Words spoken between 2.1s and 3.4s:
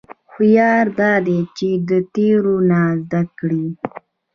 تېرو نه زده